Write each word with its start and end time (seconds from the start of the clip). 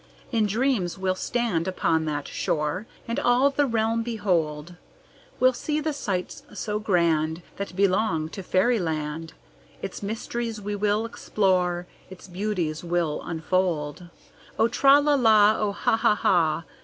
In 0.31 0.47
dreams 0.47 0.97
we'll 0.97 1.13
stand 1.13 1.67
upon 1.67 2.05
that 2.05 2.27
shore 2.27 2.87
And 3.07 3.19
all 3.19 3.51
the 3.51 3.67
realm 3.67 4.01
behold; 4.01 4.73
We'll 5.39 5.53
see 5.53 5.79
the 5.79 5.93
sights 5.93 6.41
so 6.55 6.79
grand 6.79 7.43
That 7.57 7.75
belong 7.75 8.27
to 8.29 8.41
fairyland, 8.41 9.33
Its 9.83 10.01
mysteries 10.01 10.59
we 10.59 10.75
will 10.75 11.05
explore, 11.05 11.85
Its 12.09 12.27
beauties 12.27 12.83
will 12.83 13.21
unfold. 13.23 14.09
"Oh, 14.57 14.67
tra, 14.67 14.99
la, 14.99 15.13
la, 15.13 15.55
oh, 15.59 15.71
ha, 15.71 15.95
ha, 15.97 16.15
ha! 16.15 16.63